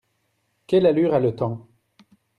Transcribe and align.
Quelle 0.65 0.87
allure 0.87 1.13
a 1.13 1.19
le 1.19 1.35
temps? 1.35 1.67